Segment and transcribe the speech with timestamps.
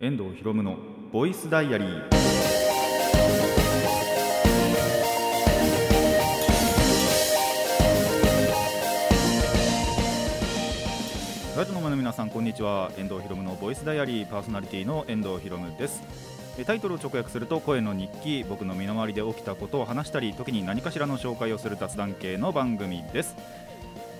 [0.00, 0.76] 遠藤博夢の
[1.10, 2.08] ボイスダイアリー。
[11.56, 12.92] ラジオの前の皆さんこんにちは。
[12.96, 14.28] 遠藤博夢のボイスダイアリー。
[14.28, 16.00] パーソナリティの遠藤博夢です。
[16.56, 18.44] えタイトルを直訳すると声の日記。
[18.48, 23.34] 僕の身の回りで起きたことを話したり時に何かしらの紹介をする雑談系の番組です。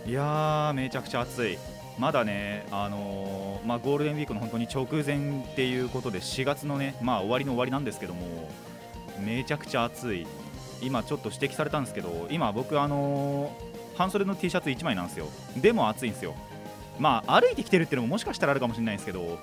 [0.08, 1.56] いやーめちゃくちゃ暑い。
[1.98, 8.48] まだね、あのーまあ、ゴールデンウィークの本当に直前っていうことで4月のね、まあ、終わりの終わりなんですけども
[9.24, 10.26] めちゃくちゃ暑い。
[10.80, 15.26] 今ちょっと指摘されたんですけど今僕、あのー半袖の T シャツ1枚なんですよ。
[15.56, 16.36] でも暑いんですよ。
[17.00, 19.40] まあ歩いてきてるっていうのももしかしたらあるかもしれないんですけど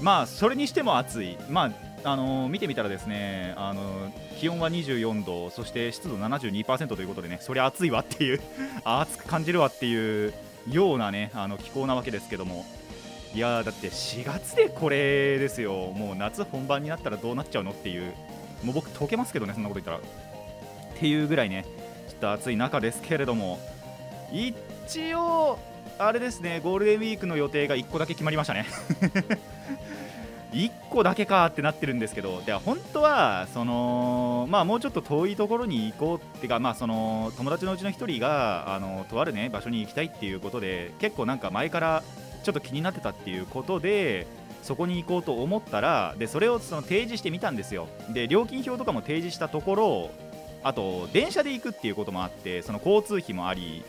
[0.00, 1.36] まあそれにしても暑い。
[1.50, 1.72] ま
[2.04, 8.40] ああのー見てみたらですね、あの気温は24度そして湿度72%ということでねそりゃ暑いわっていう
[8.84, 10.32] 暑く感じるわっていう
[10.70, 12.64] ようなねあの気候なわけですけども。
[13.34, 15.92] いやだって4月でこれですよ。
[15.92, 18.14] もう夏本番になったらどうなっちゃうのっていう。
[18.64, 20.10] もう僕溶けますけどねそんなこと言ったら。
[20.94, 21.66] っていうぐらいね
[22.08, 23.58] ちょっと暑い中ですけれども。
[24.32, 25.58] 一応
[25.98, 28.66] あれですねゴールデンウィークの予定が1個だけ決まりましたね。
[30.52, 42.02] 1個だけかってなってるんですけどで本当はそのまあもうちょっと遠いところに行こうっていうかまあその友達のうちの1人があのとあるね場所に行きたいっていうことで結構なんか前から
[42.42, 44.26] ちょっと気になってたっていうことで
[44.62, 47.88] そこに行こうと思ったらでそれをその提示してみたんですよ。
[48.10, 50.10] で料金表とかも提示したところ
[50.62, 53.84] あと電車で行くっていうこともあってその交通費もあり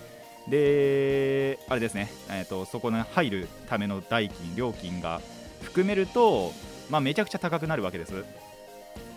[0.48, 5.22] であれですね、えー、とそこに入るための代金料金が
[5.62, 6.54] 含めると、
[6.90, 8.24] まあ、めちゃくちゃ高くなるわけです。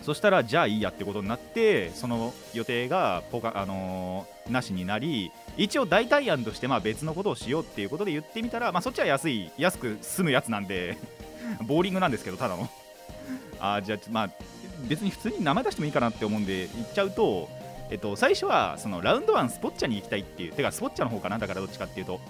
[0.01, 10.97] そしたらじゃあいいやってことになってその予定がポカ、あのーなしになり一応代替案としてまあ別のことをしようっていうことで言ってみたら、まあ、そっちは安い安く済むやつなんで
[11.67, 12.67] ボーリングなんですけどただの。
[13.59, 14.29] あーじゃあまあ
[14.87, 17.47] 別に普通に名前出してもいいかなって思うんで言っちゃうと
[17.91, 22.21] えっと、最初はそのラウンドワンスポッチャに行きたいっていうてかスポッチャの方かなだからどっちかっていうと。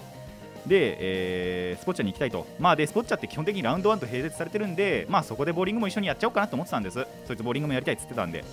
[0.66, 2.46] で、えースポッチャに行きたいと。
[2.58, 7.04] まあでスポッチャって基本的にラウンドワンと並列されてるんでまあそこでボーリングも一緒にやっちゃおうかなと思ってたんです。
[7.26, 8.44] そいつボーリングもやりたいっつってたんで。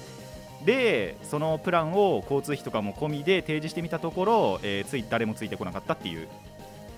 [0.65, 6.27] でそのプランを交通費とかも込みで提示してみたところ、えーつい誰もついてこなかったっていう。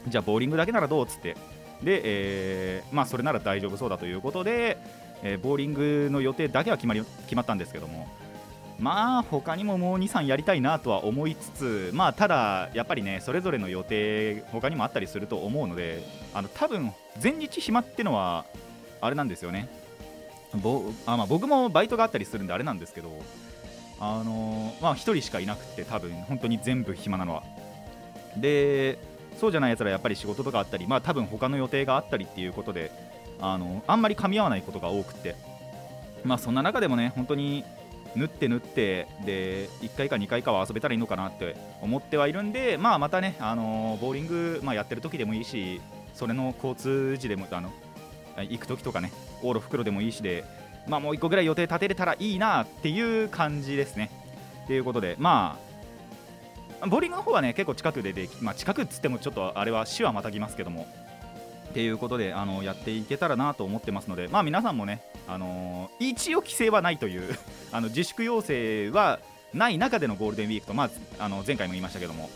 [0.08, 1.36] じゃあボーリングだけならどうっつって。
[1.84, 4.78] で、えーまあそれなら大丈夫そうだということで、
[5.24, 8.08] えーボーリングの予定だけは決まり決まったんですけども。
[8.82, 16.04] まあ他にももう23やりたいなとは思いつつまあただやっぱりねそれぞれの予定他にもあったりすると思うので
[16.34, 18.46] あの多分前日暇ってのは
[19.00, 19.70] あれなんですよね。
[20.56, 23.10] ぼあ、まあ、僕もバイトがあったりするんであれなんですけど
[24.00, 27.44] あのまあ1人しかいなくて多分本当に全部暇なのは。
[28.36, 28.98] で
[29.40, 32.92] そうじゃないやつらやっぱり仕事とかあったりまあ多分他の予定があったりっていうことで
[33.40, 35.36] あのあんまり噛み合わないことが多くて。
[36.24, 37.64] まあそんな中でもね本当に
[38.16, 45.82] 縫って縫ってで1回か2回かは遊べたらいいのかなって思ってはいるんで、まあ、またね、あのボーリング、まあ、やってる時でもいいし
[46.14, 47.72] それの交通時でもあの
[48.38, 49.12] 行く時とかね
[49.42, 50.44] 往路袋でもいいしで、
[50.88, 54.12] まあ、もう1個ぐらい予定立てれたらいいなっていう感じですね。
[54.68, 55.58] ということでま
[56.82, 60.88] あボーリングの方はね結構近くででき、まあ、近くっつってもちょっとあれは死はまたぎますけども
[61.72, 67.38] っていうことであのやっていけたらなと思ってますので、まあ、皆さんもね、あのー一応規制はないという
[67.72, 69.20] あの自粛要請は
[69.54, 72.30] ない中でのゴールデンウィークと、まあ、あの前回も言いましたけども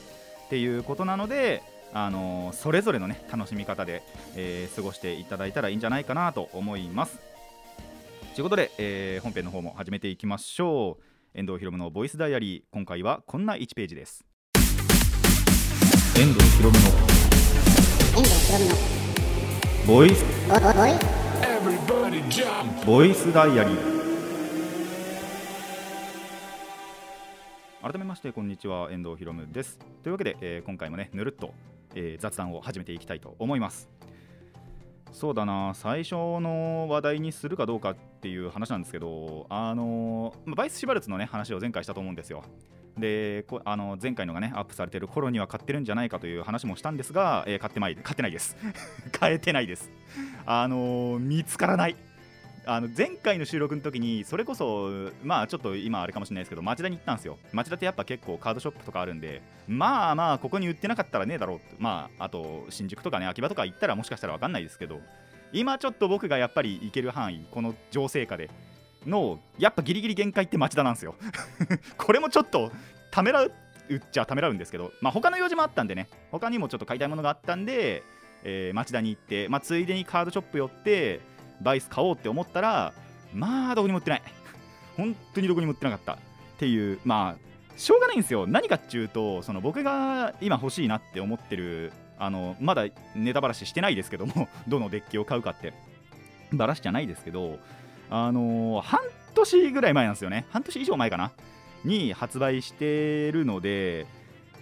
[0.46, 1.64] っていうことなので、
[1.94, 4.04] あのーそれぞれの、ね、楽しみ方で、
[4.36, 7.20] えー過ごしていただいたらいいんじゃないかなと思います。
[8.36, 11.04] ということで、えー本編の方も始めていきましょう。
[11.38, 12.64] 遠藤ひろむのボイスダイアリー。
[12.72, 14.24] 今回はこんな1ページです。
[16.18, 16.80] 遠藤ひろの。
[19.88, 20.24] ボイス
[22.86, 23.96] ボイスダイアリー。
[27.84, 28.92] 改めましてこんにちは。
[28.92, 29.78] 遠藤博文です。
[30.02, 31.54] というわけで、えー今回もねぬるっと、
[31.94, 33.88] えー雑談を始めていきたいと思います。
[35.16, 42.44] そうだな最初の話題にするかどうかっていう話なんですけどあのまあバイス・シバルツのね話を前回したと思うんですよ。
[42.98, 48.58] であの前回のがねアップされてる頃には買ってるんじゃないかという話もしたんですが、えー買ってない買ってないです。
[49.18, 49.90] 買えてないです。
[50.46, 51.96] あの見つからない。
[52.68, 54.90] あの前回の収録の時にそれこそ
[55.24, 57.38] まあちょっと今あれかもしれないですけど町田に行ったんですよ。
[57.54, 61.76] 町田ってやっぱ結構カードショップとかあるんでまあまあここに売ってなかったらねえだろうって。
[61.78, 65.00] まああと新宿とかね秋葉とか行ったらもしかしたら分かんないですけど
[65.54, 68.50] 今ちょっと僕がやっぱり行ける範囲この情勢下で
[69.06, 71.16] のやっぱギリギリ限界って町田なんですよ。
[71.98, 72.72] これもちょっと
[73.12, 73.52] ためらう
[73.94, 76.08] っちゃためらうんですけどまあ他の用事もあったんでね。
[76.32, 78.02] 他にもちょっと買いたいものがあったんで、
[78.44, 81.20] えー町田に行って、まあ、ついでにカードショップ寄って
[81.62, 82.94] バイス買おうって思ったら
[83.34, 84.22] まあどこにも売ってない。
[84.98, 86.14] 本当にどこにも売ってなかった。
[86.14, 86.18] っ
[86.58, 88.48] ていうまあしょうがないんですよ。
[88.48, 95.74] 何かっていうとその僕が今欲しいなって思ってるあのまだネタばらししてないですけども どのデッキを買うかって。
[96.54, 97.60] ばらしじゃないですけど
[98.10, 99.02] あの半
[99.34, 100.46] 年ぐらい前なんですよね。
[100.52, 101.32] 半年以上前かな。
[101.84, 104.08] に発売してるので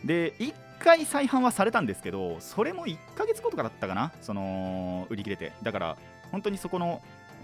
[0.04, 4.12] で1回再販はされたんですけどそれも1ヶ月後とかだったかな。
[4.22, 5.52] その売り切れて。
[5.62, 5.98] だから
[6.34, 7.02] 本当にそこの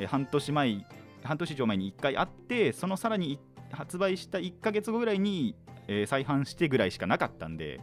[0.08, 0.86] 半年前
[1.24, 3.40] 半年以上前に1回あってそのさらに
[3.72, 5.56] 発売した1ヶ月後ぐらいに、
[5.88, 7.80] えー再販してぐらいしかなかったんで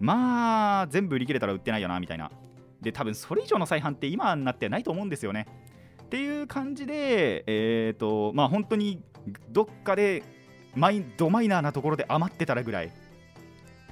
[0.00, 2.30] まあ全部売り切れたら売ってないよなみたいな。
[2.80, 5.46] で多分それ以上の再販って今になってないと思うんですよね。
[6.02, 9.02] っていう感じでえっ、とまあ本当に
[9.50, 10.22] どっかで
[10.74, 12.92] マイドマイナーなところで余ってたらぐらい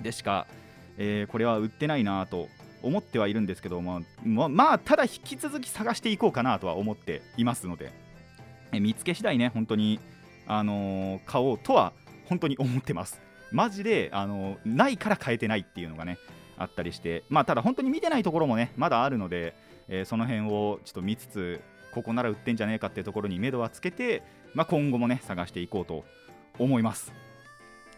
[0.03, 0.47] でしか、
[0.99, 2.49] えーこれは売ってないなと
[2.85, 7.93] 思ってはいるんですけど、まあ、ままあただ引き続き探していこうかなとは思っていますので
[8.73, 10.01] え見つけ次第ね本当に、
[10.47, 11.93] あのー買おうとは
[12.29, 13.21] 本当に思ってます。
[13.53, 16.19] マジで、あのーないから買えてないっていうのがね
[16.57, 19.55] あったりしてまあただ本当に見てないところもねまだあるので、
[19.89, 21.61] えーその辺をちょっと見つつ
[21.93, 24.23] ここなら売ってんじゃねえかっていうところに目処はつけて、
[24.53, 26.05] まあ、今後もね探していこうと
[26.59, 27.13] 思います。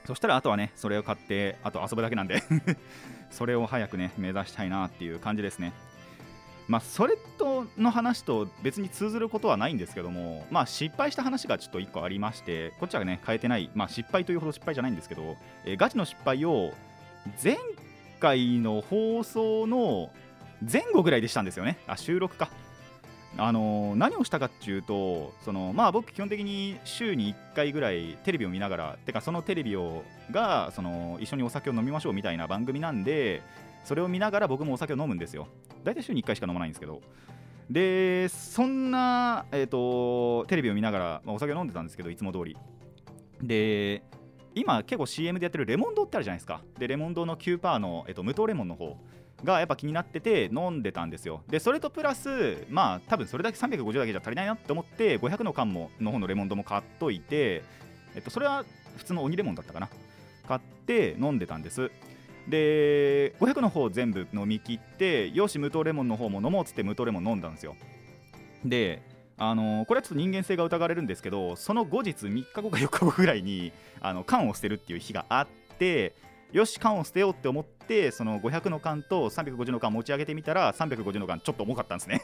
[0.05, 2.43] そしたらあとはねそれを買ってあと遊ぶだけなんで。
[3.31, 5.73] それを早くね目指したいなっていう感じですね。
[6.69, 13.71] まあそれとの話と別に通ずることはないんですけどもまあ失敗した話がちょっと1個ありましてこっちはね変えてない。
[13.75, 16.73] まあ失敗というほど失敗じゃないんですけど、えガチの失敗を
[17.43, 17.57] 前
[18.21, 20.11] 回の放送の
[20.61, 21.79] 前後ぐらいでしたんですよね。
[21.87, 22.51] あ収録か。
[23.39, 33.43] あの何をしたかっていうとそのまあ僕基本的に週に1回ぐらいテレビを見ながらてかそのテレビをがその一緒にお酒を飲みましょうみたいな番組なんで
[33.85, 35.49] それを見ながら僕もお酒を飲むんですよ。
[35.85, 37.01] 大体週に1回しか飲まないんですけど。
[37.71, 42.57] でそんな、えー、とテレビを見ながら、まあお酒を飲んでたんですけどいつも通り。
[43.43, 44.03] で
[44.55, 46.63] 今結構 CM でやってるレモンドってあるじゃないですか。
[46.79, 48.97] でレモンドの9%の、えっと無糖レモンの方。
[49.45, 51.43] がやっぱ気になってて飲んでたんですよ。
[51.49, 57.63] でそれとプラスまあ多分それだけ350だけじゃ足りないなって思って500の缶もの方のレモンドも買っといて、
[58.15, 58.65] えっと、それは
[58.97, 59.89] 普通の鬼レモンだったかな。
[60.49, 61.91] 買って飲んでたんです。
[62.49, 67.77] で500の方全部飲み切ってよし無糖レモンの方も飲もうっつって無糖レモン飲んだんですよ。
[68.65, 69.03] で
[69.39, 75.49] あのこれはちょっと人間性が疑われるんですけどその後日3日後か4日後ぐらいにあの缶を捨てるっていう日があっ
[75.79, 76.15] て
[76.53, 82.23] よし缶を捨てようって思ってその500の缶と350の缶持ち上げてみたら350の缶ちょっと重かったんですね。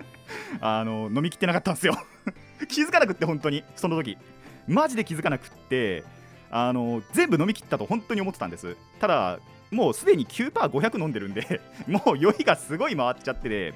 [0.60, 1.96] あの飲み切ってなかったんですよ。
[2.68, 3.64] 気づかなくって本当に。
[3.76, 4.18] その時。
[4.66, 6.04] マジで気づかなくって
[6.50, 8.76] あの全部飲み切ったと本当に思ってたんです。
[9.00, 9.38] ただ
[9.70, 13.74] もうすでに 9%500 飲んでるんで もう酔いがすごい回っちゃってて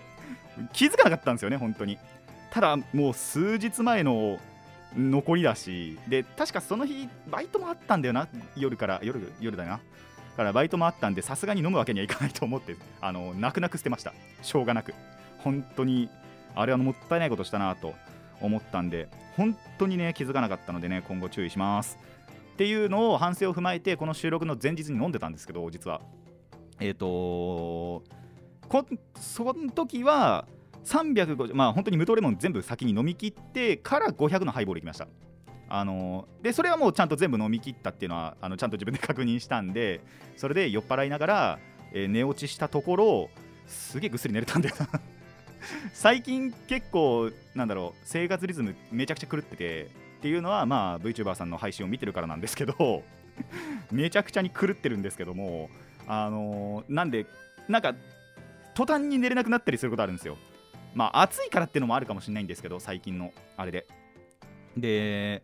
[0.72, 1.98] 気づかなかったんですよね本当に。
[2.50, 4.38] ただもう数日前の
[4.96, 8.28] 残りだしで確かその日バイトもあったんだよな。
[8.56, 9.80] 夜から夜夜だな。
[10.36, 14.14] からバイトもあったんでさすがに飲むわけにはいかないと思ってあの泣く泣く捨てました。
[14.42, 14.94] しょうがなく。
[15.38, 16.08] 本当に
[16.54, 17.94] あれはもったいないことしたなと
[18.40, 21.98] 思ったんで本当にね気づかなかったのでね今後注意します。
[22.52, 26.00] っていうのを反省を踏まえてこの収録の前日に飲んでたんですけど実は。
[26.80, 28.04] えっ、とこ
[29.16, 30.46] その時は
[30.84, 35.06] 350まあ本当に無糖レモン全部先に飲み切ってから500のハイボールいきました。
[35.70, 40.00] あのでそれはもうちゃんと全部飲み切ったっていうのはあのちゃんと自分で確認したんで
[40.36, 41.58] それで酔っ払いながら、
[41.92, 43.30] えー寝落ちしたところ
[43.66, 44.88] すげえぐっすり寝れたんだよな。
[45.92, 49.88] 最近結構なんだろう生活リズムめちゃくちゃ狂ってて
[50.18, 53.02] っていうのはまあ VTuber さんの配信を見てるからなんですけど
[53.92, 55.68] めちゃくちゃに狂ってるんですけども
[56.06, 57.26] あのーなんで
[57.68, 57.94] なんか
[58.74, 60.38] 途端に寝れなくなったりすることあるんですよ。
[60.98, 63.86] まあ暑いからっていうのもあるかもしれないんですけど最近のあれで。
[64.76, 65.42] で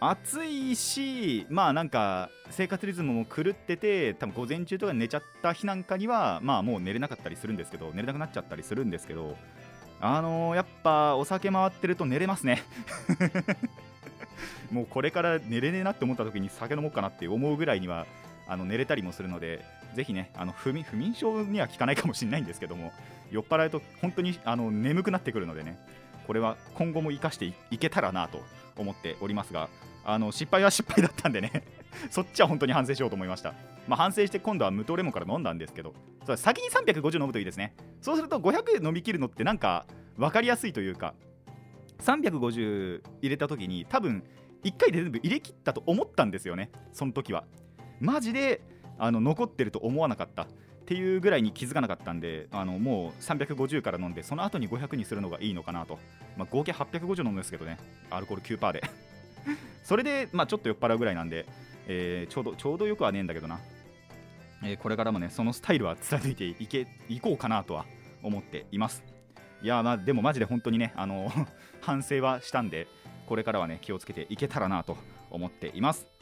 [0.00, 9.36] 暑いしまあなんか生活リズムも狂ってて多分午前中とか寝ちゃった日なんかにはまあもう寝れなかったりするんですけど寝れなくなっちゃったりするんですけど
[10.00, 12.62] あのーやっぱお酒回ってると寝れますね。
[14.72, 18.06] もうこれから寝れねえなって思った時に酒飲もうかなって思うぐらいには
[18.48, 19.62] あの寝れたりもするので
[19.94, 22.92] ぜひねあの不眠不眠症には効かないかもしれないんですけども
[23.30, 25.78] 酔っ払うと本当にあの眠くなってくるのでね
[26.26, 28.40] これは今後も生かしていけたらなと
[28.76, 29.68] 思っておりますが
[30.04, 31.64] あの失敗は失敗だったんでね
[32.10, 33.54] そっちは本当に反省しようと思いました、
[33.86, 35.94] まあ、反省して今度は無糖レモンから飲んだんですけど
[36.26, 37.74] そ先に350飲むといいですね。
[38.00, 41.14] そうすると500飲み切るのってなんか分かりやすいというか
[42.00, 44.22] 350入れた時に多分
[44.64, 47.44] 1回で全部入れ切ったと思ったんですよねその時は。
[48.00, 48.62] マジで
[49.00, 50.46] あの残ってると思わなかったっ
[50.86, 55.98] ていうぐらいに気づかなかったんであのもう350から飲んでその後に500にするのがいいのかなと、
[56.36, 57.78] まあ、合計850飲むんですけどね。
[58.10, 58.82] アルコール9%で。
[59.84, 61.46] それで、まあ、ちょっと酔っ払うぐらいなんで、
[61.86, 63.58] えーちょうどちょうどよくはねえんだけどな、
[64.62, 67.86] えーこれからもねそのスタイルは貫いていけいこうかなとは
[68.22, 69.02] 思っています。
[69.62, 71.30] いやまあでもマジで本当にねあの
[71.80, 72.86] 反省はしたんで
[73.26, 74.96] これからはね気をつけていけたらなと
[75.30, 76.19] 思っています。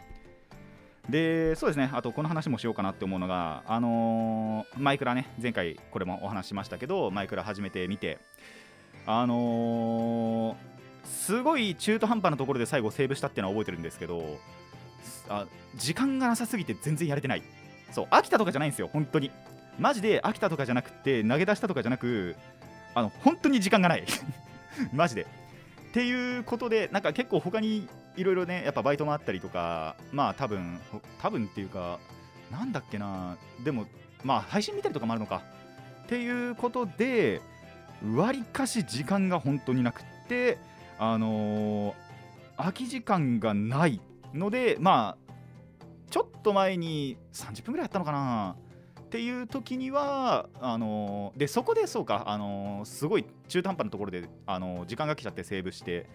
[1.08, 1.90] でそうですね。
[1.92, 5.26] あとこの話もしようかなって思うのがあのーマイクラね。
[5.40, 8.18] 前回これもお話ししましたけどマイクラ始めてみて
[9.06, 10.56] あのー
[11.04, 14.38] すごい中途半端なところで最後セーブしたっていうのは覚えてるんですけど
[15.30, 15.46] あ
[15.76, 17.42] 時間がなさすぎて全然やれてない。
[17.90, 19.30] そう飽きたとかじゃないんですよ本当に。
[19.78, 22.36] マジで飽きたとかじゃなくて投げ出したとかじゃなく
[22.94, 24.04] あの本当に時間がない。
[24.92, 25.22] マジで。
[25.22, 27.88] っていうことでなんか結構他に
[28.18, 30.80] いろいろねやっぱバイトもあったりとかまあ多分
[31.22, 31.98] 多分っていうか
[32.50, 33.87] なんだっけなでも
[34.25, 35.42] まあ配信見たりとかもあるのか。
[36.04, 37.42] っていうことで
[38.14, 40.58] わりかし時間が本当になくって
[40.98, 41.94] あのー
[42.56, 44.00] 空き時間がない
[44.34, 45.32] のでまあ
[46.10, 48.56] ちょっと前に30分ぐらいやったのかな。
[49.02, 56.06] っていう時にはあのーでそこでそうか、あのーすごい中途半端なところで、あのー時間が来ちゃってセーブして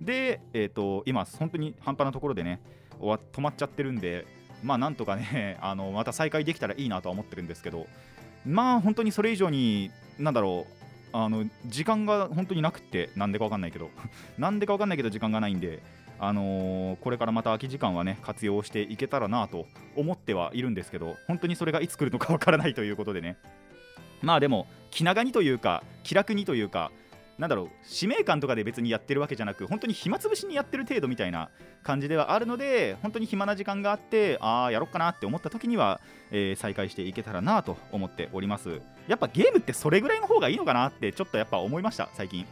[0.00, 2.60] で、えー、と今本当に半端なところでね
[2.98, 4.26] 終わ止まっちゃってるんで
[4.62, 7.86] まあなんとかね あのまた再開できたらいいなとは思ってるんですけど
[8.46, 10.80] まあ本当にそれ以上になんだろう
[11.12, 13.90] あの時間が本当になくってなんでかわかんないけど
[14.38, 15.80] なんでかわかんないけど時間がないんで
[16.18, 19.66] あのーこれからまた空き時間はね活用していけたらなと
[19.96, 23.36] 思ってはいるんですけど本当にそれがいつ来るのかわからないということでね。
[24.22, 26.92] まあでも気長にというか気楽にというか
[27.40, 31.48] なんだろう使命感とかで別にやってるわけじゃなく本当に暇つぶしにやってる程度みたいな
[31.82, 38.82] 感じではあるので本当に暇な時間があってああやろっかなって思った時には、えー再開していけたらなと思っております。
[39.08, 42.44] やっぱゲームってそれぐらいの方がいいのかなってちょっとやっぱ思いました最近。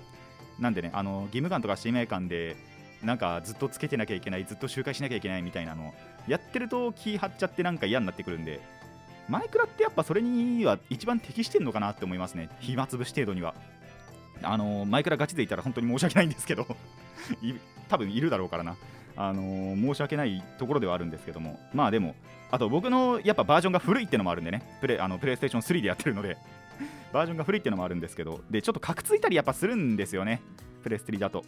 [0.58, 2.56] なんでねあの義務感とか使命感で
[3.02, 5.92] なんかずっとつけてなきゃいけないずっと周回しなきゃいけないみたいなの
[6.26, 8.60] やってると気張っちゃってなんか嫌になってくるんで
[9.28, 12.48] マイクラってやっぱそれには一番適してんのかなって思いますね。
[12.60, 13.54] 暇つぶし程度には。
[14.42, 16.66] あのマイクラガチでいたら本当に申し訳ないんですけど
[17.88, 18.76] 多分いるだろうからな。
[19.20, 21.58] あの申し訳ないところではあるんですけども。
[21.74, 22.14] まあでも
[22.52, 24.62] あと僕のやっぱバージョンが古いってのもあるんでね。
[24.80, 26.36] プレあのプレイステーション3でやってるので。
[27.12, 28.40] バージョンが古いってのもあるんですけど。
[28.48, 30.40] でちょっとカクついたりやっぱするんですよね。
[30.84, 31.40] プレステ3だと。
[31.40, 31.42] っ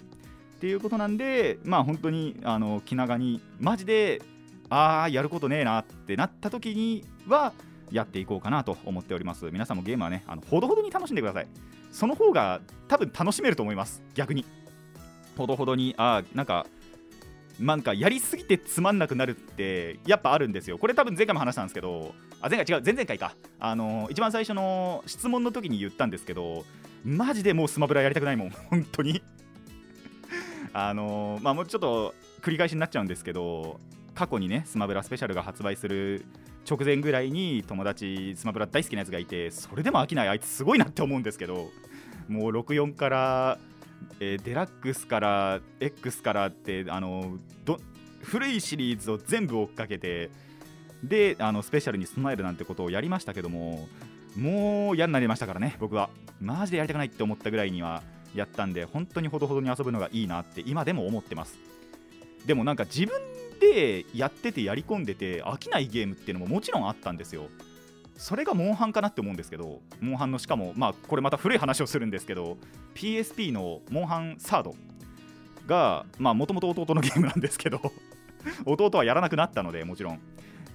[0.61, 4.21] ていうことなんでまあ本当にあの気長にマジで
[4.69, 7.53] ああやることねえなってなった時には
[7.91, 9.49] やっていこうかなと思っております。
[9.53, 11.47] 皆さんもゲームはねあのほどほどに楽しんでください。
[11.91, 14.03] その方が多分楽しめると思います。
[14.15, 14.45] 逆に。
[15.37, 16.67] ほどほどにああなんか
[17.59, 20.79] なんかやりすぎてつまんなくなるってやっぱあるんですよ。
[20.79, 23.35] これ多分前回も話したんですけどあ前回違う前々回か。
[23.59, 26.65] あの一番最初の質問の時に言ったんですけど
[27.05, 28.51] マジでもうスマブラやりたくないもん。
[28.71, 29.23] 本当に。
[30.73, 33.81] あのまあもうちょっと繰り返しになっちゃうんですけど
[34.21, 36.27] 過去にねスマブラスペシャルが発売する
[36.71, 40.29] 直前ぐらいに友達スマブラ大好きなやつがいてそれでも飽きない。
[40.29, 41.71] あいつすごいなって思うんですけど
[42.29, 43.59] もう64から、
[44.21, 47.79] えーデラックスから X からってあのど
[48.21, 50.29] 古いシリーズを全部追っかけて
[51.03, 53.89] であのスペシャルに備えるなんてことをやりましたけども
[54.37, 56.11] もう嫌になりましたからね僕は。
[56.43, 58.03] マジでやりたくないって思ったぐらいには
[58.35, 61.59] やったんで本当にほどほどに遊ぶのがいいなって今でも思ってます。
[62.45, 63.30] でもなんか自分
[63.61, 67.49] でやっててやり込んでて飽きないゲームっていうのももちろんあったんですよ。
[68.17, 72.59] それがモンハンかなって思うんですけどモンハンのしかもまあこれまた古い話をするんですけど
[72.95, 74.75] PSP のモンハンサード
[75.67, 77.81] がまあもともと弟のゲームなんですけど
[78.67, 80.21] 弟はやらなくなったのでもちろん。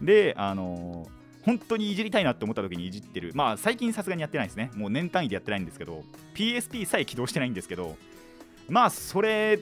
[0.02, 1.16] であのー
[1.46, 3.32] 本当にいじりたいなって思った時にいじってる。
[3.36, 4.72] まあ最近さすがにやってないですね。
[4.74, 7.96] もう年単位でやってないんですけど PSP さえ起動してないんですけど
[8.68, 9.60] まあそれ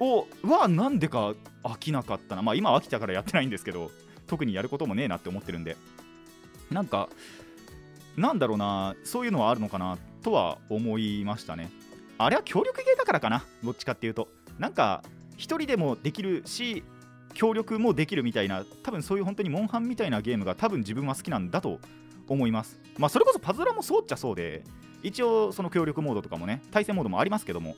[0.00, 2.42] をはなんでか飽きなかったな。
[2.42, 3.90] まあ今飽きたからやってないんですけど
[4.26, 5.76] 特にやることもねえなって思ってるんで。
[6.70, 7.08] なんか
[8.16, 8.96] なんだろうな。
[9.04, 9.98] そういうのはあるのかな。
[10.22, 11.70] とは思いましたね。
[12.18, 13.44] あれは協力ゲーだからかな。
[13.62, 14.28] どっちかっていうと。
[14.58, 15.02] なんか
[15.36, 16.84] 一人でもできるし
[17.32, 18.64] 協力もできるみたいな。
[18.82, 21.78] 多分そういう本当にモンハンみたいなゲームが多分自分は好きなんだと
[22.28, 22.80] 思います。
[22.98, 24.64] まあそれこそパズドラもそうっちゃそうで
[25.02, 27.76] 一応その協力モードとかもね対戦モードもありますけども。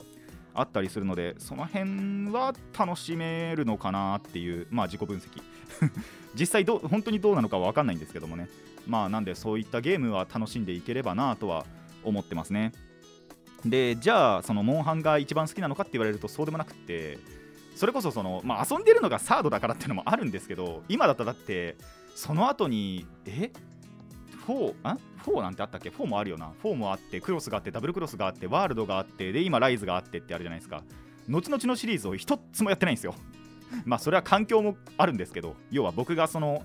[0.53, 5.41] あったりするのでその辺は楽しめるのかなっていうまあ自己分析。
[6.35, 8.47] 実際どう本当にどうなのかは分かんないんですけどもね。
[8.87, 11.65] まあなんでそういったゲームは楽しんでいければなとは
[12.03, 12.73] 思ってますね。
[13.65, 17.17] でじゃあそのモンハンが一番好きなのかって言われるとそうでもなくって
[17.75, 21.75] それこそその、まあ、遊んでるのがサードだからっていうのもあるんですけど今だったらだって
[22.15, 23.51] その後にえ？
[24.47, 26.51] 4あ4なんてあったっけ ?4 もあるよな。
[26.63, 30.83] 4もあってクロスがあってダブルクロスがあってワールドがあってで今ライズがあってってあるじゃないですか。
[31.29, 33.15] 後々のシリーズを一つもやってないんですよ。
[33.85, 36.63] まあそれは環境もあるんですけど要は僕がその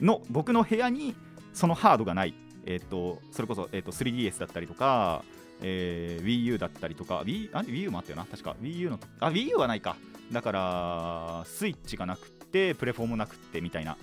[0.00, 1.14] の僕の部屋に
[1.52, 2.34] そのハードがない。
[2.68, 5.22] えっ、とそれこそ、えー、と 3DS だったりとか、
[5.62, 8.56] えー WiiU だったりとか Wii あ WiiU もあったよな確か。
[8.60, 9.96] WiiU のあ WiiU はないか。
[10.32, 13.96] だからスイッチがなくてプレフォーもなくてみたいな。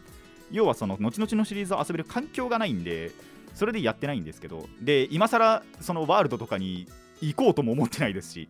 [0.53, 3.11] 要はその後々のシリーズを遊べる環境がないんで
[3.53, 6.87] それでやってないんですけどで今更そのワールドとかに
[7.21, 8.49] 行こうとも思ってないですし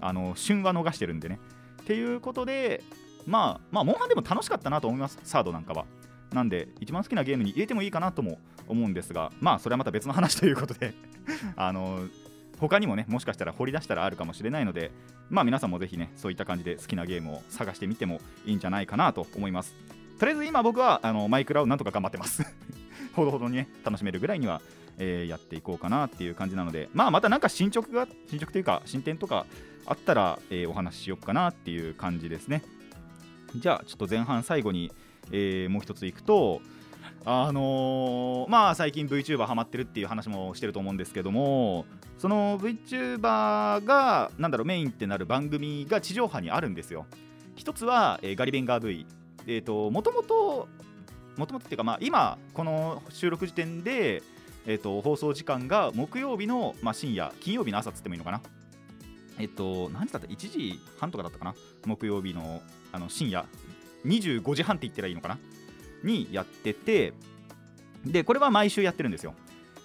[0.00, 1.40] あの旬は逃してるんでね。
[1.82, 2.84] っていうことで
[3.26, 5.86] まあまあモンハンでも楽しかったなと思いますサードなんかは。
[6.32, 10.92] なんで一番好きなゲームに入れてもいいかなとも思うんですがまあそれはまた別の話ということで
[11.56, 12.06] あの
[12.58, 14.90] 他にもねもしかしたら掘り出したらあるかもしれないので
[15.30, 19.97] まあ皆さんもぜひねそういった感じで好きなゲームを探してみてもいいんじゃないかなと思います。
[20.18, 22.44] とりあえず今僕はあのマイクラをなんとか頑張ってます。
[23.14, 24.60] ほどほどにね楽しめるぐらいには、
[24.98, 29.46] えーやっていこうかなっていう感じなのでまあまたなんか進捗が進捗というか進展とか
[29.86, 32.62] あったら、えーお話ししようかなっていう感じですね。
[33.56, 34.92] じゃあちょっと前半最後に、
[35.30, 36.60] えーもう一ついくと
[37.24, 41.86] あのーまあ最近 VTuber ハマってるっていう話もしてると思うんですけども
[42.18, 47.06] その VTuber がなんだろうメインってなる番組が地上波にあるんですよ。
[47.56, 49.06] 一つは、えーガリベンガー V
[49.48, 50.68] えっ、ともともと
[51.36, 54.22] もともとっていうかまあ今この収録時点で
[54.66, 58.42] えー、と放送時間が木曜日の、まあ、深夜金曜日の朝っつってもいいのかな。
[59.38, 61.54] えっ、と何時だった？1時半とかだったかな？
[61.86, 62.60] 木曜日の
[62.92, 63.46] あの深夜
[64.04, 65.38] 25時半って言ったらいいのかな？
[66.04, 67.14] にやってて
[68.04, 69.34] でこれは毎週やってるんですよ。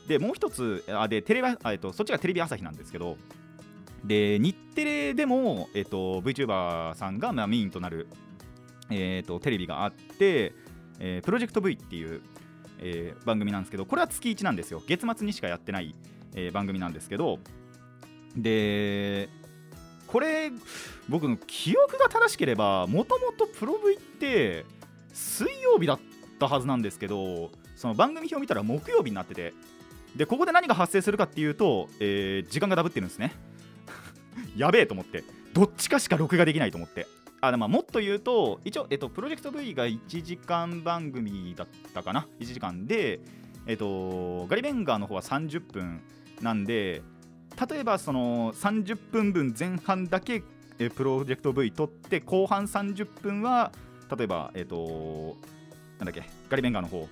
[0.07, 3.15] でもう一つあでテレビあ、えっとそっちがテレビ朝日なんですけど
[4.03, 8.07] で日テレでも、えっと VTuber さんが、まあ、メインとなる、
[8.89, 10.53] えっとテレビがあって、
[10.99, 12.21] えープロジェクト V っていう、
[12.79, 14.81] えー番組なんですけどこれは月1なんですよ。
[14.85, 15.95] 月末にしかやってない、
[16.35, 17.39] えー番組なんですけど
[18.35, 19.29] で
[20.07, 20.51] これ
[21.09, 24.65] 僕の記憶が正しければもともとプロ V って
[25.11, 25.99] 水曜日だっ
[26.39, 29.53] たはずなんですけどその番組表見たら木曜日になってて
[30.15, 33.33] でここで何が発生するかっていうと、えー時間がダブってるんですね。
[34.55, 37.07] やべえと思ってどっちかしか録画できないと思って。
[37.43, 43.19] あでまあもっと言うと一応、えっと、プロジェクト V が1時間番組だったかな？1時間で、
[43.67, 46.01] えっと、ガリベンガーの方は30分
[46.41, 47.01] なんで
[47.69, 50.41] 例えばその30分分前半だけ
[50.79, 53.73] えプロジェクト V 取って後半30分は
[54.15, 55.35] 例えばえっ、と
[55.99, 57.07] なんだっけガリベンガーの方っ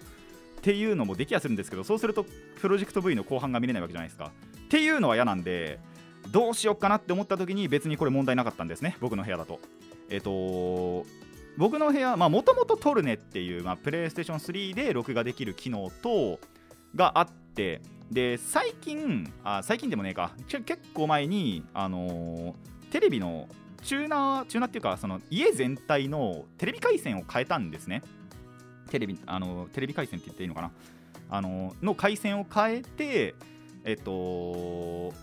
[0.61, 2.25] ていうのもできやするんですけどそうすると
[2.61, 4.31] プロジェクト V の後半が見れないわけじゃないですか。
[4.65, 5.77] っていうのは嫌なんで
[6.29, 9.59] どうしようかなって思った時に別にこれ問題なかったんですね僕の部屋だと。
[10.11, 11.05] えっ、と
[11.57, 16.39] 僕の部屋もともとトルネっていう、まあ、プレイステーション3で録画できる機能と
[16.95, 20.31] があってで最近あ最近でもねえか。
[20.47, 22.53] 結構前に、あのー
[22.91, 23.47] テレビの
[23.83, 28.03] チューナーチューナーっていうかその家全体のテレビ回線を変えたんですね。
[28.89, 30.71] テレビあのテレビ回線って言っていいのかな。
[31.29, 33.33] あのの回線を変えて
[33.85, 35.13] えっと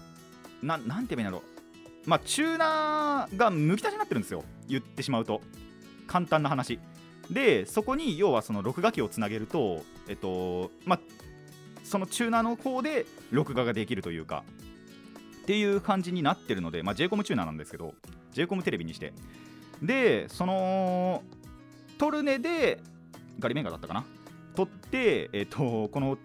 [0.63, 1.58] ななんて言えばいいんだろう。
[2.07, 4.45] まあチューナーがむき出しになってるんですよ。
[4.69, 5.41] 言ってしまうと。
[6.07, 6.79] 簡単な話。
[7.31, 11.01] でそこに要はその録画機をつなげるとえっとまあ
[11.85, 14.45] そのチューナーの方で録画ができるというか。
[15.43, 17.95] っていう感じになってるので、まあ、j コムチューナーなんですけど。
[18.33, 19.15] j コムテレビにして。
[19.83, 21.23] でその
[21.97, 22.83] トルネで
[23.39, 24.05] ガリメンガだったかな。
[24.55, 26.19] 撮って、えっとこの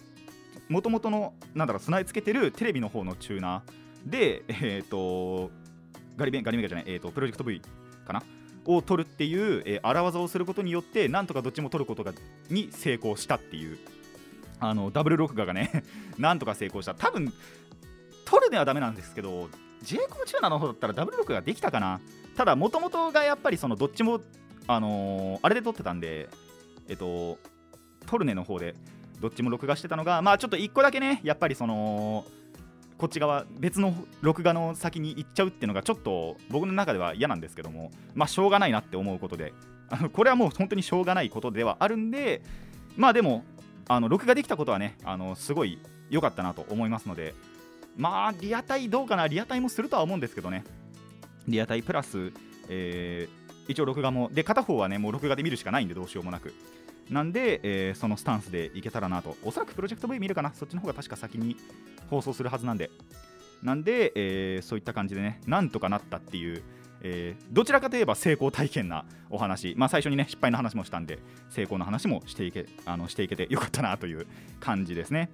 [0.68, 5.52] もともとのなんだろう備え付けてるテレビの方のチューナーでえっ、と
[6.18, 7.62] ガリベンガリメンガじゃない、えっとプロジェクト V
[8.06, 8.24] かな？
[8.66, 12.14] を取るっていう、えー荒技をすることによってなんとかどっちも取ることが
[12.50, 13.78] に成功したっていう。
[14.60, 15.84] あのダブル録画がね
[16.18, 16.96] なんとか成功した。
[16.96, 17.34] 多分
[18.26, 19.50] 取るではダメなんですけど
[19.82, 22.00] j コムチューナーの方だったらダブル録画できたかな？
[22.38, 24.22] ただもともとがやっぱりそのどっちも
[24.68, 26.30] あのーあれで撮ってたんで
[26.88, 27.38] えっと
[28.06, 28.76] トルネの方で
[29.20, 32.26] どっちも録画してたのがまあちょっと1個だけねやっぱりその
[32.98, 39.54] こっち側別の録画の先に行っちゃうっていうのがちょっと僕の中では嫌なんですけどもまあしょうがないなって思うことで
[39.90, 42.42] あのこれはもう本当にしょうがないことではあるんで
[42.96, 43.44] まあでも
[43.88, 45.80] あの録画できたことはねあのすごい
[46.10, 47.34] 良かったなと思いますので
[47.98, 50.64] まあリアタイどうかなリアタイもするとは思うんですけどね。
[51.48, 52.32] リアタイプラス、
[52.70, 56.54] えー一応録画もで片方はねもう録画で見るしかないんでどうしようもなく。
[57.10, 59.38] なんで、えーそのスタンスでいけたらなと。
[59.42, 60.52] おそらくプロジェクト V 見るかな。
[60.54, 61.56] そっちの方が確か先に
[62.14, 62.90] 放送するはずなんで。
[63.62, 66.64] なんで、えーそういった感じでねなんとかなったっていう、
[67.02, 74.28] えーどちらかといえば成功体験なお話、まあ、最初にね失敗の話もしたんで成功の話もしていけあのしていけてよかったなという
[74.60, 75.30] 感じですね。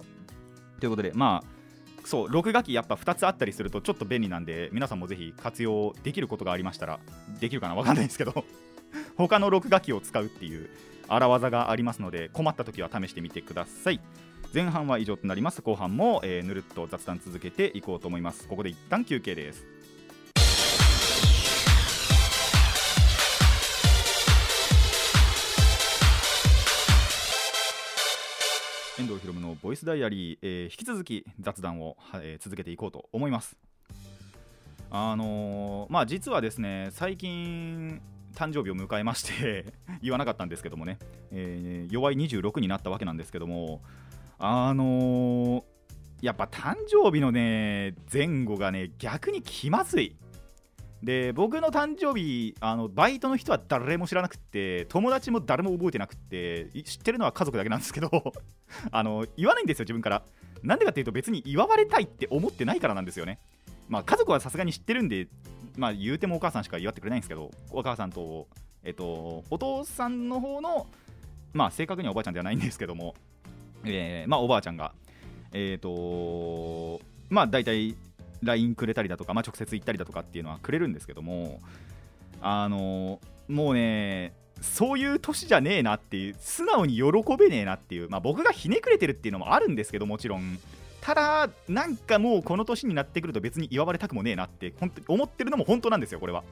[0.78, 7.00] ということでまあそう録画機やっぱ2つあったりするとちょっと便利なんで皆さんもぜひ活用できることがありましたら
[7.40, 7.74] できるかな？
[7.74, 8.44] わかんないんですけど。
[9.16, 10.68] 他の録画機を使うっていう
[11.06, 14.00] 荒技がありますので困った時は試してみてください。
[14.52, 15.62] 前半は以上となります。
[15.62, 18.48] 後半も、えーぬるっと雑談続けていこうと思います。
[18.48, 19.64] ここで一旦休憩です。
[28.98, 33.56] 遠藤ひろむのボイスダイアリー、えー引き続き雑談を、えー続けていこうと思います。
[34.90, 38.00] あのーまあ実はですね最近
[38.34, 40.98] 誕生日を迎えまして 言わなかったんですけどもね、
[41.30, 43.80] えー弱い26になったわけなんですけども
[44.40, 45.62] あのー
[46.22, 50.16] やっぱ誕生日のね前後がね逆に気まずい。
[51.02, 58.10] で僕の誕生日あのバイトの人は誰も知らなくて友達も誰も覚えてなくて知ってるのは家族だけなんですけど
[58.92, 60.22] あの言わないんですよ自分から。
[60.62, 63.38] なんでかっていうと別に祝われたいって思ってないからなんですよね。
[63.88, 65.28] まあ家族はさすがに知ってるんで
[65.78, 68.46] まあ言うてもお母さんしか祝ってくれないんですけどお母さんと
[68.84, 70.86] えっとお父さんの方の
[71.54, 73.14] まあ正確にはおばあちゃんではないんですけども
[73.84, 74.92] えーまあおばあちゃんが
[75.52, 77.96] えっ、とまあ大体
[78.42, 81.60] LINE くれたりだとか、まあ、直接行ったりだとかっていうのはくれるんですけども
[82.40, 87.02] あのもうねそういう年じゃねえなっていう素直に喜
[87.38, 90.58] べねえなっていう、まあ、僕がひねくれてるっていうのもあるんですけどもちろん。
[91.00, 96.44] ただなんかもうこの年になってくると別に祝われたくもねえなって本当思ってるのも本当なんですよこれは。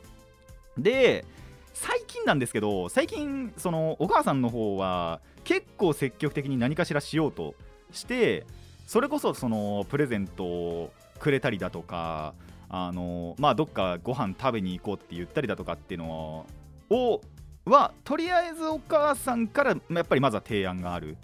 [0.79, 1.27] で
[1.75, 7.55] 最近なんですけど最近そのお母さんの方は結構積極的に何かしらしようと
[7.93, 8.47] して
[8.87, 12.35] それこそそのプレゼントをくれたりだとか
[12.69, 16.47] あのまあどっかご飯食べに行こうって言ったりだとかっていうの
[16.91, 17.21] を
[17.65, 21.17] はとりあえずお母さんからやっぱりまずは提案がある。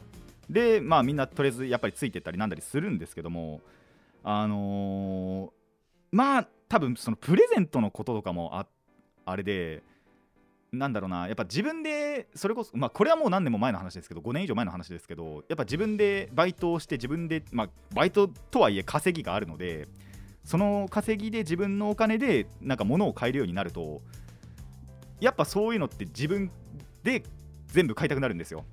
[0.51, 3.63] でまあみんなとりあえずやっぱりついてったりなんだりするんですけども
[4.23, 5.51] あのー
[6.13, 8.67] まあ多分そのプレゼントのこととかもあ
[9.25, 9.83] あれで
[10.79, 19.89] なんだろうなやっぱ自分でそれこそまあこれはもう何年も前の話ですけど5年以上前の話ですけどやっぱ自分でバイトをして自分でまあバイトとはいえ稼ぎがあるので
[20.45, 24.03] その稼ぎで自分のお金でなんか物を買えるようになると
[25.21, 26.51] やっぱそういうのって自分
[27.03, 27.23] で
[27.69, 28.65] 全部買いたくなるんですよ。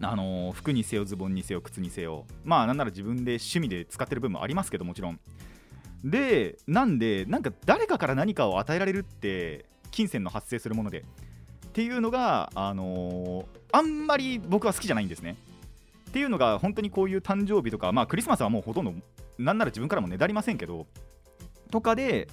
[0.00, 2.26] あの服にせよズボンにせよ靴にせよ。
[2.42, 5.20] まあなんなら自分で趣味で使ってる部分もありますけどもちろん。
[6.04, 11.04] でなんでなんか誰かから何かを与えられるって金銭の発生するもので。
[11.68, 15.36] っていうのがあのーあんまり僕は好きじゃないんですね。
[16.10, 18.94] っていうのが本当にこういう誕生日とかまあクリスマスはもうほとんど
[19.38, 20.86] なんなら自分からもねだりませんけど。
[21.70, 22.28] とかで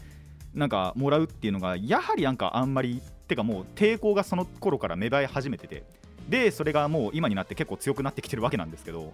[0.53, 5.83] なんかもらうっていうのがやはりなんかあんまりてかもう抵抗がその頃から芽生え始めてて。
[6.29, 9.13] でそれがもう今になって結構強くなってきてるわけなんですけど。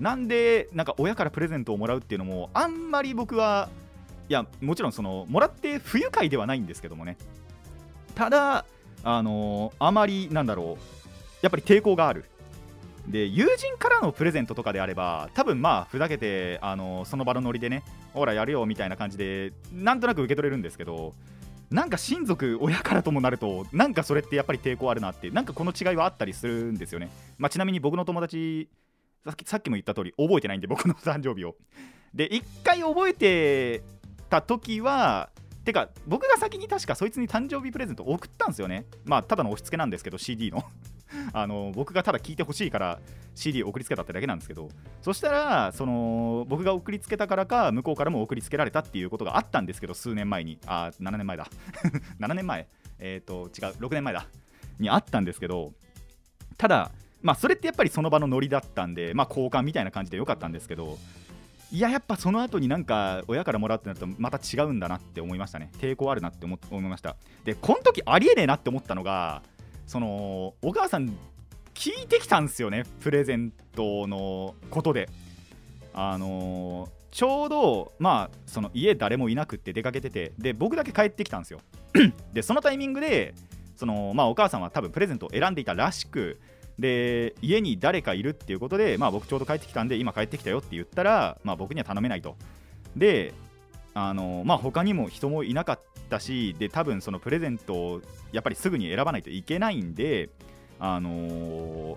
[0.00, 3.70] なんでなんか親からプレゼントをもらうっていうのもあんまり僕は
[4.28, 7.16] いやもちろんそのもらって不愉快ではないんですけどもね。
[8.16, 8.64] ただ
[9.04, 10.82] あのあまりなんだろう
[11.42, 12.24] やっぱり抵抗がある。
[13.06, 21.14] で友人からのプレゼントとかであれば多分まあふざけてあのその場のノリでねほらやるよみたいな感じでなんとなく受け取れるんですけど
[21.70, 28.68] なんか親族親からともなるとなんかそれってやっぱり抵抗あるなってなんかこの違いはあったりするんですよね、まあ、ちなみに僕の友達
[29.24, 31.54] さっきさっきも言った通り覚えてないんで僕の誕生日を。
[32.12, 33.82] で1回覚えて
[34.30, 35.30] た時は
[35.66, 38.86] てか僕が先に確かそいつに誕生日プレゼント送ったんですよね。
[39.04, 40.62] まあただの押し付けなんですけど CD の。
[41.34, 43.00] あの僕がただ聞いてほしいから
[43.34, 44.68] CD 送りつけたってだけなんですけど。
[45.02, 50.60] そしたらその僕が送りつけたからか向こうからも送りつけられたっていうことがあったんですけど数年前に。
[50.66, 51.48] あ7年前だ。
[52.20, 52.68] 7年前。
[53.00, 54.28] えっ、と違う6年前だ。
[54.78, 55.72] にあったんですけど
[56.58, 60.98] ただまあそれってやっぱりその場のノリだったんでまあ交換みたいな感じでよかったんですけど
[61.72, 65.70] いややっぱその後になんか親からもらうってなるとまた違うんだなって思いましたね。
[65.78, 67.16] 抵抗あるなって思いました。
[67.44, 69.42] でこの時ありえねえなって思ったのが
[69.86, 71.08] そのお母さん
[71.74, 72.84] 聞いてきたんですよね。
[73.00, 75.08] プレゼントのことで。
[75.98, 81.60] あのちょうどまあその家誰もいなくって出かけててで僕だけ帰ってきたんですよ。
[82.34, 83.34] でそのタイミングで
[83.74, 86.38] そのまあお母さんは多分プレゼントを選んでいたらしく
[86.78, 92.36] で家に誰かいるっていうことで、まあ、僕ちょうど帰ってきたんで今帰ってきたよって言ったら、まあ、僕には頼めないと。
[92.96, 93.32] で
[93.94, 100.28] あのまあ他にも人もいなかったしで多分そのプレゼントをやっぱりすぐに選ばないといけないんで
[100.78, 101.96] あのー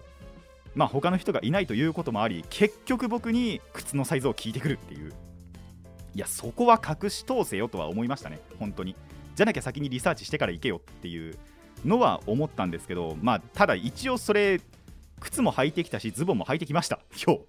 [0.76, 5.13] まあ他の人がいないということもあり結局僕に靴のサイズを聞いてくるっていう。
[6.15, 8.39] いやそこは隠し通せよとは思いましたね。
[8.60, 8.96] 本当に。
[9.36, 11.38] じゃなきゃ先にリサーチしてから行けよっていう
[11.86, 14.60] のは思ったんですけどまあただ一応それ
[15.19, 16.99] 靴も履いてきたしズボンも履いてきました。
[17.25, 17.41] 今日。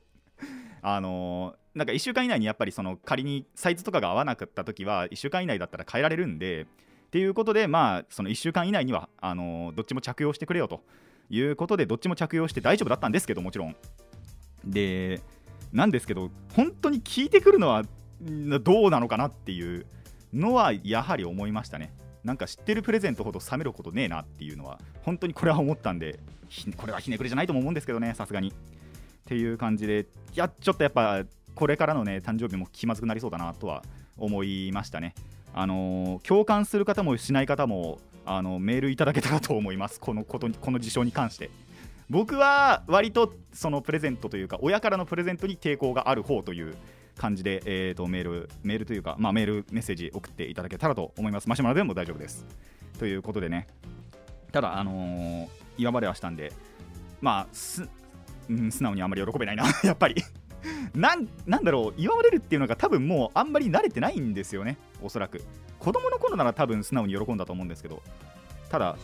[0.83, 6.67] あのーなんか1週間以内にやっぱりその仮にサイズとかが合わなかった時は1週間以内だったら変えられるんでっ
[7.11, 10.83] ていうことでまあその1週間以内にはあのーどっちも着用してくれよと
[11.29, 13.77] いうことでどっちも着用して大丈夫だったんですけどもちろん。
[14.65, 15.21] で
[15.73, 17.85] なんですけど本当に効いてくるのは
[18.21, 19.87] どうなのかなっていう
[20.35, 21.93] のはやはり思いましたね。
[22.25, 26.19] なんか知ってるプレゼントほど冷めることねえなっていうのは本当にこれは思ったんで
[26.77, 28.49] これはひねくれじゃないとも思うんですけどねさすがに。
[28.51, 28.53] っ
[29.31, 31.23] ていう感じでいやちょっとやっぱ
[31.55, 33.85] これからのね誕生日も気まずくなりそうだなとは
[34.17, 35.15] 思いましたね。
[35.55, 40.01] あのー共感する方もしない方もあのメールいただけたらと思います。
[40.01, 41.51] このことにこの事象に関して。
[42.09, 46.75] 僕は割とそのプレゼントというか親からのプレゼントに抵抗がある方という
[47.21, 51.51] 感じで、えー、とメールメールというか、まあ、メールメッセージ送っていただけたらと思います。
[51.51, 52.47] マシュマロでも大丈夫です。
[52.99, 53.67] ということでね。
[54.53, 56.53] ただあのー今まではしたんで
[57.23, 57.89] まあす、
[58.51, 59.65] うん、素直にあんまり喜べないな。
[59.85, 60.15] やっぱり。
[60.95, 61.95] なんなんだろう。
[61.99, 64.79] 祝われるっていうのが多分もうあんまり慣れてないんですよね。
[65.03, 65.45] おそらく。
[65.79, 68.03] 子供の頃なら多分素直に喜んだと思うんですけど。
[68.71, 68.97] ただ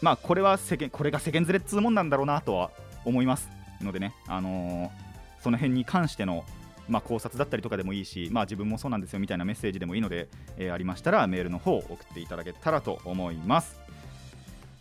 [0.00, 2.72] まあこれは世間これが世間連れっつうもんなんだろうなとは
[3.04, 3.48] 思います
[3.80, 4.14] のでね。
[4.26, 6.44] あのーその辺に関しての
[6.88, 13.80] まあ、考察だったりとかでもいいし、まあ、自分もそうなんですよみたいなメッセージでもいいので、えーありましたらメールの方を送っていただけたらと思います。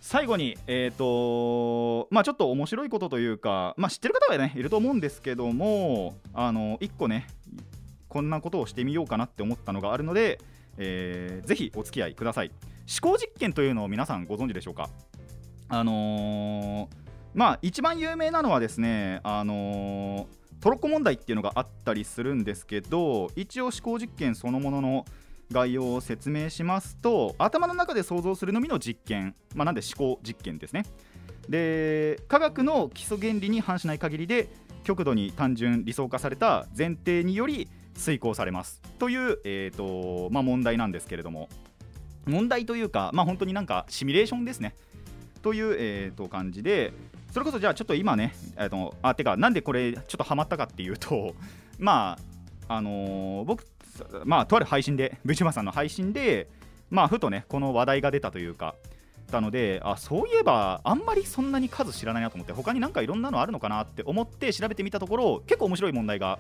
[0.01, 7.27] 最後に、えーとまあ、ちょっと面白いことというか、まあ、知ってる方は、ね、いると思うんですけどもあの1個ね
[8.09, 10.39] こんなことをしてみようかなって思ったのがあるので、
[10.77, 12.51] えーぜひお付き合いください。
[13.01, 14.89] 思考実験というのを皆さんご存知でしょうか？
[15.69, 17.01] あのー
[17.33, 25.05] まあ一番有名なのはですねあのートロッコ問題っていうのがあったりするんですけど一応思考実験そのものの
[25.51, 30.85] 概要を説明しますと頭の中で想像するのみの実験、まあ、なんで思考実験ですね。
[31.49, 34.49] で科学の基礎原理に反しない限りで
[34.83, 38.81] 極度に単純理想化された前提により遂行されます。
[38.99, 41.49] という、えーとまあ、問題なんですけれども。
[42.27, 44.75] 問題というか、まあ、本当になんかシミュレーションですね。
[45.41, 46.93] という、えー、と感じで
[47.31, 51.33] それこそじゃあちょっと今ね、えー、とあてかなんでこれちょっとハマったかっていうと
[51.79, 52.17] ま
[52.67, 53.65] ああのー僕
[54.23, 56.47] まあとある配信で VTuber さんの配信で
[56.89, 58.75] まあふとねこの話題が出たというか
[59.31, 66.37] たのであそういえばあんまりそんなに数知らないなと思って他になんかいろんなのあるのかなって思って調べてみたところ結構面白い問題が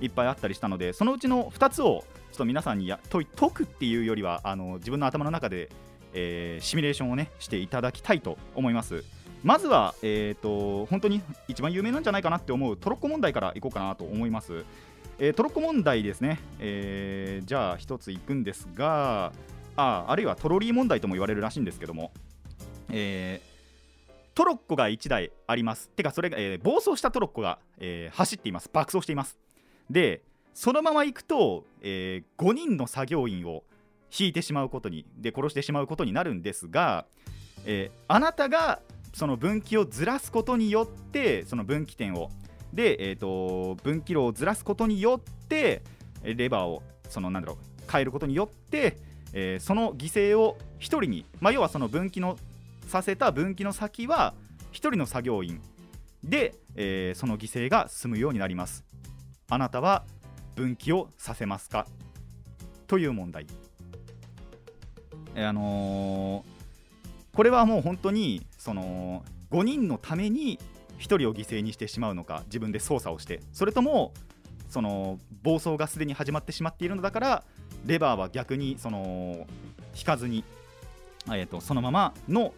[0.00, 5.70] いっぱいあったりしたのでそのうちの2つをちょっと皆さんにや解い解くっていうよりはあの自分の頭の中で、
[6.14, 9.04] えーシミュレーションをねしていただきたいと思います。
[9.42, 14.64] まずは、えー、と本当に一番有名なんじゃないかなって思うトロッコ問題からいこうかなと思います、
[15.18, 19.32] えートロッコ問題ですね、えーじゃあ一ついくんですが
[19.76, 22.12] ああるいはトロリー問題とも言われるらしいんですけども、
[22.90, 23.50] えー
[24.32, 25.90] トロッコが1台あります。
[25.90, 28.70] てかそれが、え暴走したトロッコが、え走っています。
[28.72, 29.36] 爆走しています。
[29.90, 30.22] で
[30.54, 33.64] そのまま行くと、え5人の作業員を
[34.18, 37.06] 引いてしまうことにで殺してしまうことになるんですが、
[37.66, 38.80] えあなたが
[39.12, 42.30] その分岐をずらすことによってその分岐点を。
[42.72, 45.82] で、えー、と分岐路をずらすことによって
[46.22, 47.56] レバーをそのなんだろう
[47.90, 48.96] 変えることによって、
[49.32, 52.36] えーその犠牲を1人に、まあ、要はその分岐の
[52.86, 54.34] させた分岐の先は
[54.72, 55.60] 1人の作業員。
[56.22, 58.84] で、えーその犠牲が済むようになります。
[59.48, 60.04] あなたは
[60.54, 61.86] 分岐をさせますか？
[62.86, 63.46] という問題。
[65.34, 66.44] えーあの
[67.32, 70.58] これはもう本当にその5人のために
[70.98, 74.12] 1人を犠牲にしてしまうのか自分で操作をしてそれとも
[74.68, 77.44] その暴走がすでに始まってしまっているのだから
[77.86, 79.46] レバーは逆にその
[79.96, 80.44] 引かずに、
[81.28, 82.52] えー、とそのままの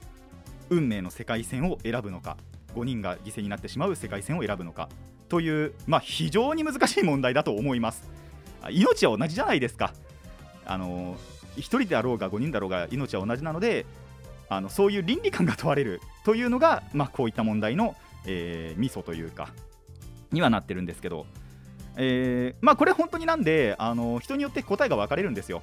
[0.70, 2.36] 運命の世界線を選ぶのか
[2.74, 4.88] 5人が犠牲になってしまう世界線を選ぶのか
[5.28, 8.10] という、まあ、非常に難しい問題だと思います。
[8.70, 9.92] 命は同じじゃないですか。
[10.64, 11.16] あの
[11.56, 13.86] 1人であろうが5人だろうが命は同じなので
[14.56, 17.94] あのそういう倫理観が問われるというのが、 まあ、こういった問題の、
[18.26, 19.52] えー、ミソというか
[20.30, 21.26] にはなってるんですけど、
[21.96, 25.62] えーまあ、これ本当になんであの人によって答えが分かれるんですよ。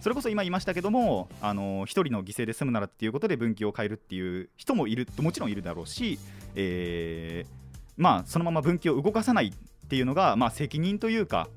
[0.00, 6.18] それこそ今言いましたけども、あの一人の犠牲で済むならっていうことで分岐を変えるっていう人もいるもちろんいるだろうし、
[6.54, 7.60] えー
[7.98, 11.48] まあ、そのまま分岐を動かさないっていうのが、まあ、責任というか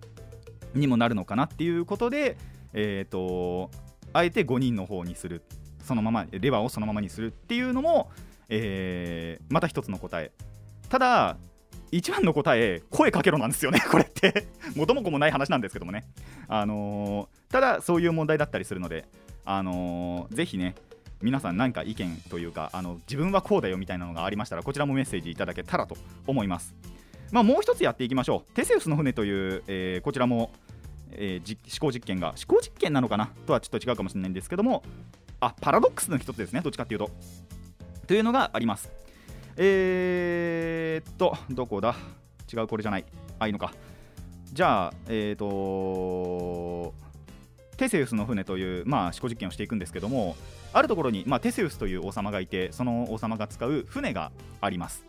[0.74, 2.36] にもなるのかなっていうことで、
[2.74, 3.72] えー、と
[4.12, 5.42] あえて5人の方にする
[5.84, 8.10] そのままレバーをそのままにするっていうのも、
[8.50, 10.32] えーまた一つの答え。
[10.90, 11.38] ただ
[11.92, 14.48] 一番の答え声かけろなんですよね これって。
[14.76, 16.06] 元も子もない話なんですけどもね、
[16.48, 19.06] あのーただそういう問題だったりするので
[19.46, 20.74] あのーぜひね
[21.22, 26.74] 皆さん何か意見というかあの自分はこうだよみたいなのがありましたらこちらもメッセージいただけたらと思います。
[27.32, 28.52] まあもう一つやっていきましょう。
[28.54, 30.52] テセウスの船という、えーこちらも、
[31.12, 33.28] えー思考実験が思考実験なのかな？
[33.46, 34.84] とはちょっと違うかもしれないんですけども
[35.46, 36.62] あパラドックスの一つですね。
[36.62, 37.10] どっちかっていうと。
[38.08, 38.90] というのがあります。
[39.58, 41.96] えー、っとどこだ？
[42.52, 43.06] 違うこれじゃない。
[43.40, 43.74] あいいのか。
[44.54, 46.94] じゃあえー、っと
[47.76, 50.38] テセウスの船という、まあ、思考実験をしていくんですけども
[50.72, 55.04] あるところに、まあ、テセウスという王様がいてその王様が使う船があります。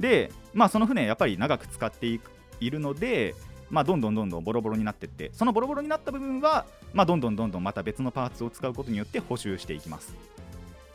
[0.00, 3.34] で、まあ、その船やっぱり長く使っていくいるので、
[3.70, 10.14] まあ、どんどんどんどんボロボロになっていってそのボロボロになった部分は、まあ、どんどんどんどんまた別のパーツを使うことによって補修していきます。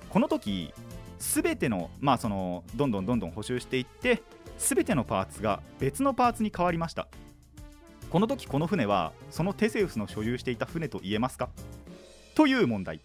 [0.09, 0.73] この時
[1.19, 4.23] すべての,、まあそのどんどんどんどん補修していって
[4.57, 7.07] すべてのパーツが別のパーツに変わりました。
[8.09, 11.49] この時この船はそのテセウスの所有していた船と言えますか？
[12.35, 13.01] という問題。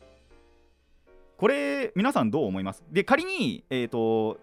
[1.36, 2.82] これ皆さんどう思います？
[2.90, 4.40] で仮に、えー、と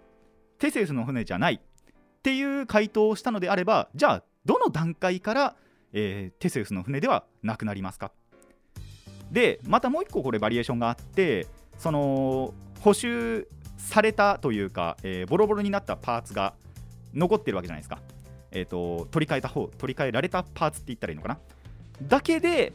[0.59, 1.59] テセウスの船じゃないっ
[2.21, 5.55] ていう回答をしたのであればじゃあどの段階から、
[5.93, 8.11] えーテセウスの船ではなくなりますか？
[9.31, 16.53] でまたもう一個これバリエーションがあってその補修されたというか、えーボロボロになったパーツが
[17.13, 17.99] 残ってるわけじゃないですか、
[18.51, 21.37] えー、と取り替えた方取り替えられたパーツって言ったらいいのかな？
[22.01, 22.73] だけで、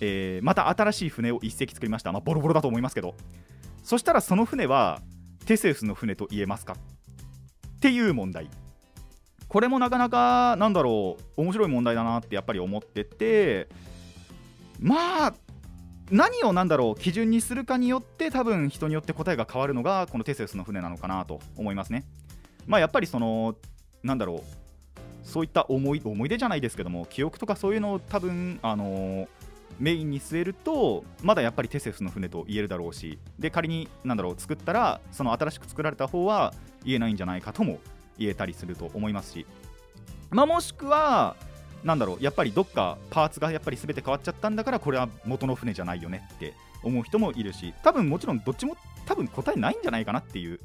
[0.00, 3.14] えーまた新しい船を一隻作りました、まあ、ボロボロだと思いますけど。
[3.84, 5.00] そしたらその船は
[5.46, 6.74] テセウスの船と言えますか？
[6.74, 8.50] っていう問題。
[9.48, 13.68] これもなかなかなんだろう面白い問題だなってやっぱり思ってて
[14.80, 15.34] まあ
[16.10, 22.04] 何をなんだろう基準にするかによって多分人によって答えが変わるのがこのテセウスの船なのかなと思いますね。
[22.66, 23.56] まあやっぱりその
[24.02, 29.28] なんだろうそういった思い思い出じゃないですけども記憶とかそういうのを多分あの
[29.78, 37.78] メインに据えるとまだやっぱりテセウスの船と言えるだろうしで仮になんだろう作ったらその新しく作られた方は言えないんじゃないかとも
[38.18, 39.46] 言えたりすると思いますし、
[40.30, 41.36] まあ、もしくは
[41.84, 48.76] なんだろうやっぱりどっかパーツがやっぱり全て変わっちゃったんだからこれは元の船じゃないよねって思う人もいるし多分もちろんどっちも
[49.06, 50.60] 多分答えないんじゃないかなっていう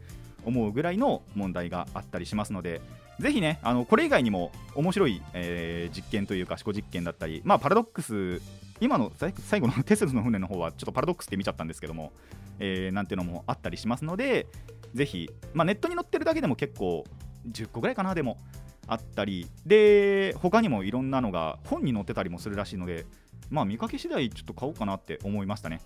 [0.45, 2.81] 思うぐらいの問題があったりしますので
[3.19, 8.41] ぜひねあのこれ以外にも面白い、えー実験というか思考実験だったり、まあ、パラドックス
[8.81, 12.11] 今の最後のテセウスの船の方はちょっとパラドックスって見ちゃったんですけども、
[12.59, 14.47] えーなんていうのもあったりしますので
[14.93, 17.05] ぜひ、まあ、ネットに載ってるだけでも結構
[17.51, 18.37] 10個ぐらいかなでも
[18.87, 19.47] あったり。
[19.65, 23.05] で他にもいろんなのが本に載ってたりもするらしいので
[23.49, 25.81] まあ見かけ次第ちょっと買おうかなって思いましたね。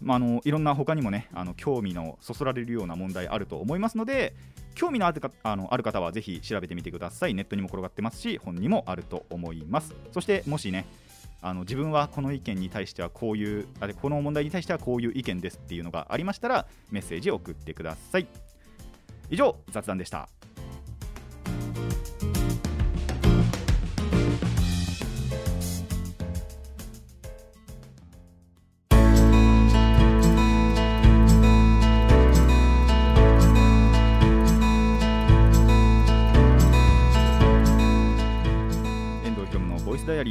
[0.00, 4.34] まあ、あのいろんな他にもねあの興味のそそられるような問題あると思いますので
[4.74, 7.34] 興味のあるかあのある方はぜひ調べてみてください。
[7.34, 9.94] ネットにも転がってますし本にもあると思います。
[10.12, 10.86] そしてもしね
[11.40, 18.26] あの自分はこの意見に対してはこういうあでこの問題に対してはこういう意見ですっていうのがありましたらメッセージを送ってください。
[19.30, 20.28] 以上雑談でした。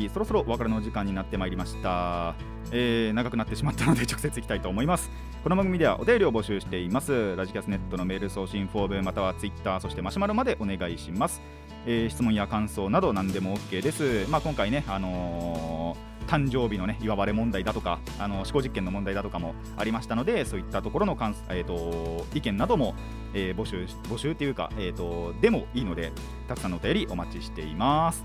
[0.10, 2.36] そろそろお別れの時間になってまいりました、
[2.72, 5.12] えー長くなってしまったので直接いきたいと思います。
[5.44, 7.36] この番組ではお便りを募集しています。
[7.36, 11.42] ラジキャスネットのメール送信フォームまたはツイッターそしてマシュマロまでお願いします、
[11.86, 14.30] えー質問や感想など何でも OK です。
[14.30, 22.96] まあ今回ねあのー誕生日のね祝われ問題だとかあの思考実験の問題だとかもありましたのでそういったところの感、えー、と意見なども、
[23.34, 26.14] えー募集募集っていうか、えー、とでもいいので
[26.48, 28.24] たくさんのお便りお待ちしています。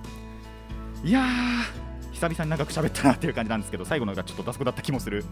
[1.05, 5.25] いやー久々に長く喋ったなっていう感じなんですけど最後のがちょっと脱スだった気もする。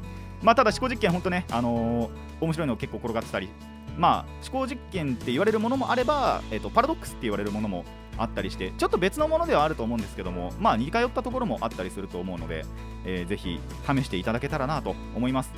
[0.43, 3.49] まあただ思考実験本当ねあのー面白いの結構転がってたり。
[3.97, 7.85] まあ思考実験って言われるものもあれば、えー、とパラドックスって言われるものも
[8.19, 12.65] あったりしてちょっと別のものではあると思うんですけどもまあ似通ったところもあったりすると思うので、
[13.05, 15.53] えーぜひ試していただけたらなと思います。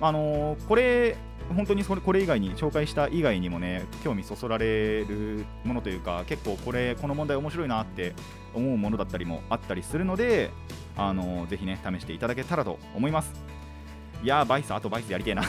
[0.00, 1.16] あのーこれ
[1.54, 8.14] 本当にそれこれ以外に紹介した以外にもね興味そそられるものというか結構これこの問題面白いなって
[8.54, 10.50] 思うものだったりもあったりするので
[10.96, 13.32] あのーぜひね試していただけたらと思います。
[14.22, 15.42] いやーバイスあとバイスやりてえな。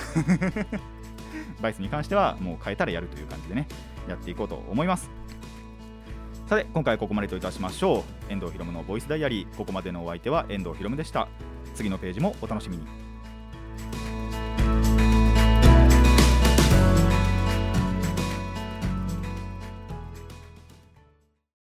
[1.61, 3.67] バイスに関してはもう変えたらやるという感じでね
[4.07, 5.09] やっていこうと思います。
[6.47, 8.31] さて今回ここまでといたしましょう。
[8.31, 9.55] 遠藤ひろむのボイスダイアリー。
[9.55, 11.27] ここまでのお相手は遠藤ひろむでした。
[11.73, 13.06] 次のページもお楽しみに。